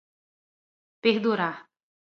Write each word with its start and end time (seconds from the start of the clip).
perdurar 1.03 1.53